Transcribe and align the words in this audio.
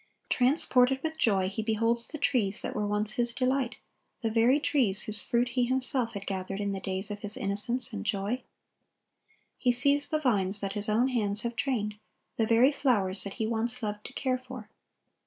Transported 0.31 0.99
with 1.03 1.19
joy, 1.19 1.47
he 1.47 1.61
beholds 1.61 2.07
the 2.07 2.17
trees 2.17 2.61
that 2.63 2.73
were 2.73 2.87
once 2.87 3.11
his 3.11 3.33
delight,—the 3.35 4.31
very 4.31 4.59
trees 4.59 5.03
whose 5.03 5.21
fruit 5.21 5.49
he 5.49 5.65
himself 5.65 6.13
had 6.13 6.25
gathered 6.25 6.59
in 6.59 6.71
the 6.71 6.79
days 6.79 7.11
of 7.11 7.19
his 7.19 7.37
innocence 7.37 7.93
and 7.93 8.03
joy. 8.03 8.41
He 9.59 9.71
sees 9.71 10.07
the 10.07 10.17
vines 10.17 10.59
that 10.59 10.73
his 10.73 10.89
own 10.89 11.09
hands 11.09 11.41
have 11.43 11.55
trained, 11.55 11.97
the 12.37 12.47
very 12.47 12.71
flowers 12.71 13.23
that 13.25 13.33
he 13.35 13.45
once 13.45 13.83
loved 13.83 14.03
to 14.07 14.13
care 14.13 14.39
for. 14.39 14.71